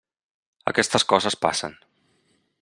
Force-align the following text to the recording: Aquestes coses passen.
Aquestes 0.71 1.05
coses 1.13 1.39
passen. 1.45 1.77